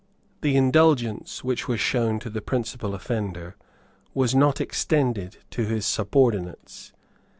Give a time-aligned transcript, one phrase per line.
[0.41, 3.55] The indulgence which was shown to the principal offender
[4.15, 6.91] was not extended to his subordinates.